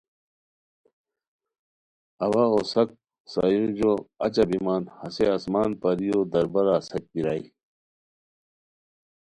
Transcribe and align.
اوا 2.23 2.43
اوساک 2.55 2.89
سایورجو 3.31 3.91
اچہ 4.25 4.43
بیمان 4.49 4.83
ہسے 4.99 5.25
آسمان 5.35 5.69
پریو 5.81 6.19
دربارہ 6.31 6.73
اساک 6.79 7.03
بیرائے 7.11 7.43